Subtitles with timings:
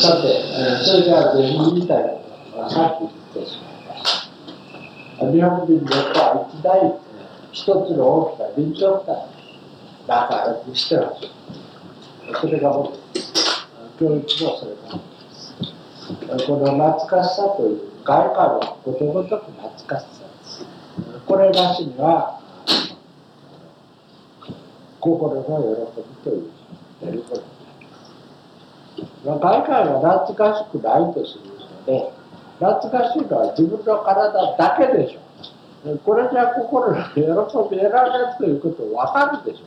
[0.00, 0.42] さて、
[0.84, 2.22] それでは全員みたいなこ
[2.52, 4.28] とはさっき言ってしまいまし
[5.18, 5.30] た。
[5.30, 7.00] 日本人は一大
[7.52, 9.38] 一つの大きな臨場感
[10.08, 11.12] 中にしては
[12.40, 12.96] それが僕
[13.98, 14.98] 教育もそれか
[16.34, 20.24] らこの懐かしさという外貨のことごとく懐かしさ
[21.26, 22.40] これなしには
[25.00, 25.42] 心の
[25.94, 26.50] 喜びという
[27.04, 27.47] やること
[29.36, 32.12] 外界が懐かしくないとするので
[32.58, 37.20] 懐かしいのは自分の体だけでしょこれじゃ心の喜
[37.70, 39.62] び得られるということ分かるでし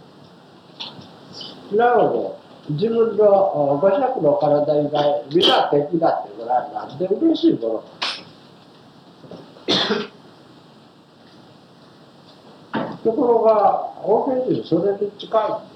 [1.73, 2.35] ょなの
[2.67, 7.83] で自分の五尺の体以外皆敵だってこれは何で嬉しいもの。
[13.03, 15.70] ところが欧米人それに近い。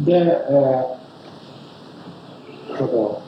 [0.00, 3.22] で、えー、こ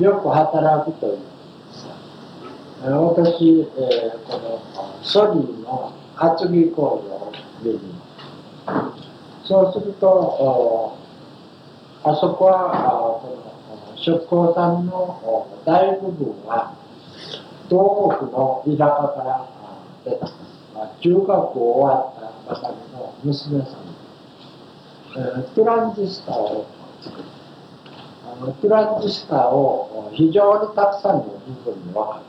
[0.00, 1.18] の、よく働くという。
[2.80, 4.62] 私、えー、この
[5.02, 7.32] ソニーの厚木工場
[7.64, 7.78] で
[9.44, 10.96] そうすると、
[12.04, 13.36] あそこはあこ
[13.90, 16.76] の出向さんの大部分は
[17.68, 19.48] 東北の田舎から
[20.04, 20.28] 出た、
[21.00, 22.17] 中学校終わっ
[22.48, 26.66] たばかりの娘さんトランジスタを
[27.02, 27.24] 作る
[28.24, 31.24] あのトランジスタを非常にたくさんの
[31.64, 32.22] 部分に分か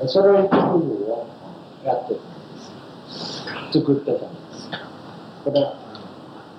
[0.00, 1.26] るそれを一部分を
[1.84, 2.24] やってたん
[3.70, 3.78] です。
[3.78, 4.70] 作ってたんです。
[5.44, 5.66] これ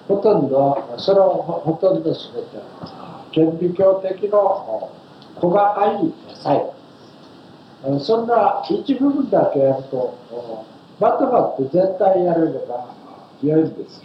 [0.07, 1.29] ほとんどそれを
[1.65, 2.23] ほとんど全て
[3.31, 4.91] 顕微鏡的の
[5.35, 6.73] 細かい細
[7.83, 10.17] 胞そんな一部分だけやると
[10.99, 12.95] まとまって全体やれれば
[13.41, 14.01] 良いんです。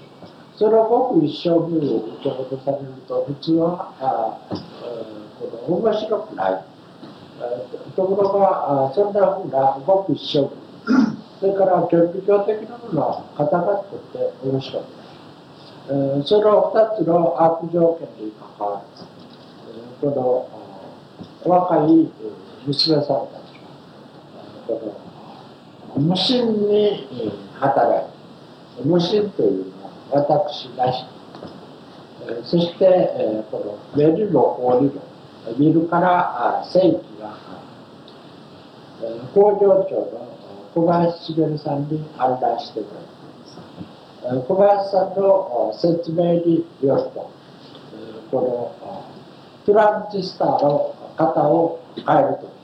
[0.57, 6.65] それをごく一生分を受け渡されると普通はあ、えー、この面白くない。
[7.95, 10.59] ところがあそんなふうなごく一生分。
[11.39, 14.93] それから教育教的なものは方々とって面白くない。
[15.91, 19.05] えー、その二つの悪条件に関わらず、
[20.03, 20.49] えー、こ
[21.47, 22.11] の若い
[22.67, 23.29] 娘さんたちは
[24.67, 24.99] こ
[25.97, 27.07] の無心に
[27.55, 28.18] 働いて
[28.85, 35.03] 無心というのは私らしく、えそして、えこのウェルの法理論
[35.59, 37.37] 見るから正規が
[39.03, 40.29] え工場長の
[40.75, 42.99] 小林茂さんに案内してくれてい
[44.25, 47.31] ます小林さんの説明によると
[48.31, 48.99] この
[49.65, 52.59] トランジスターの型を変えると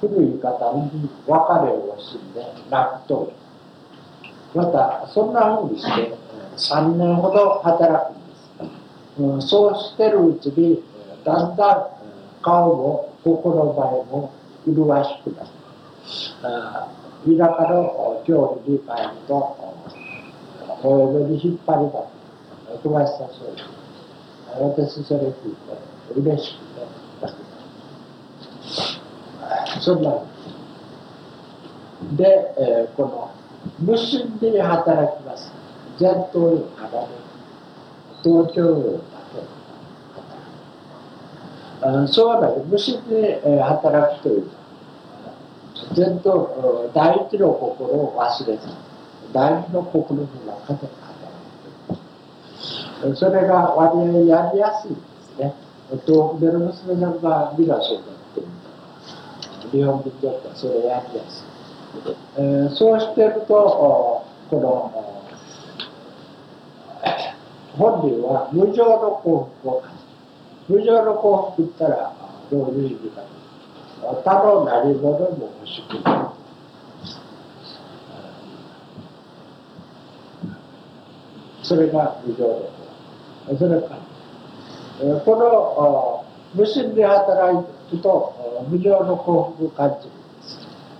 [0.00, 3.39] 古い型に別れを惜しんで納豆
[4.54, 6.14] またそんなふうにして
[6.56, 10.82] 3年ほど働くんです、うん、そうしてるうちに
[11.24, 11.86] だんだん
[12.42, 14.32] 顔も心も
[14.66, 15.48] 麗しくなる。
[17.22, 19.34] 田舎の料理に帰ると
[20.82, 22.04] お嫁に引っ張りだ。
[22.82, 23.62] 小林さそうで
[24.88, 25.00] す。
[25.00, 27.40] 私それ聞いて嬉しくて
[29.80, 30.22] そんな
[32.16, 33.30] で、えー、この
[33.78, 35.52] 無心で働きます。
[36.00, 37.06] 前頭葉から
[38.22, 39.40] 頭頂葉だけ
[41.80, 42.12] 働く。
[42.12, 44.50] そうな無心で働くという
[45.96, 48.62] 前頭第一の心を忘れず
[49.32, 52.00] 第二の心の中で働
[53.10, 55.54] くそれが割合やりやすいですね
[56.06, 61.49] 東北での娘さんが皆そうだって日本人にとってはそれやりやすい
[62.36, 65.10] えー、そうしてるとこの
[67.76, 69.90] 本人は無常の幸福を感
[70.68, 72.14] じる無常の幸福ったら
[72.50, 73.22] どういう意味か
[74.00, 76.40] 他の何物も欲しくない
[81.64, 82.66] それが無常の幸
[83.46, 84.00] 福それから、
[85.24, 90.19] この無心で働くと無常の幸福を感じる。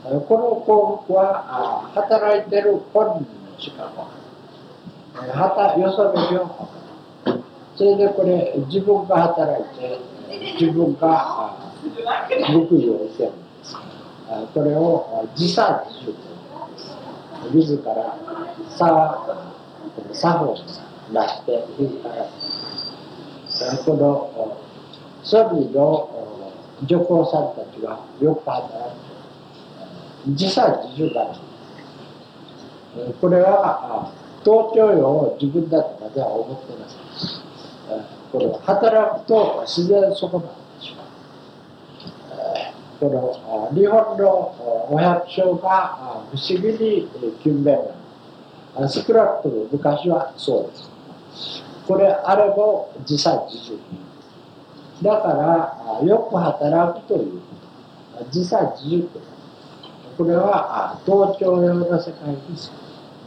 [0.02, 0.20] この
[0.64, 4.08] 項目は働いてる本人のしかも
[5.16, 6.68] はたよその情報
[7.76, 9.98] それでこれ自分が働いて
[10.58, 11.56] 自分が
[12.28, 13.76] 報いを受けるんです。
[14.54, 16.20] これを自殺すると
[17.52, 18.16] 自ら
[18.78, 19.26] さ
[20.12, 22.10] 作法を出して自ら
[23.84, 24.56] この
[25.22, 26.08] ソビの
[26.86, 29.09] 女工さんたちがよく働く
[30.26, 34.12] 自作自受があるこれは
[34.44, 36.98] 東京よを自分だとまでは思ってません
[38.32, 41.10] これは働くと自然そこなんでしょう
[43.00, 47.08] この日本のお百姓が不思議に
[47.42, 47.78] 勤勉
[48.78, 50.90] な少なくとも昔はそうです。
[51.86, 53.80] これあれも自作自受
[55.02, 57.46] だからよく働くというこ
[58.18, 58.24] と。
[58.26, 59.18] 自作自受
[60.20, 62.70] これは東京用の世界です。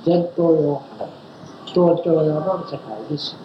[0.06, 1.10] 前頭葉
[1.66, 3.36] 東京用の世界です。